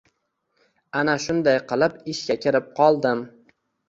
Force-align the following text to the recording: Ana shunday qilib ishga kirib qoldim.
Ana 1.01 1.13
shunday 1.25 1.59
qilib 1.71 1.99
ishga 2.13 2.37
kirib 2.47 2.73
qoldim. 2.81 3.23